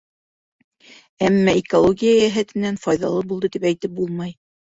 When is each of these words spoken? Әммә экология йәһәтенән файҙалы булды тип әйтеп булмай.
Әммә 1.27 1.53
экология 1.59 2.15
йәһәтенән 2.23 2.81
файҙалы 2.87 3.21
булды 3.35 3.53
тип 3.59 3.71
әйтеп 3.73 3.97
булмай. 4.01 4.35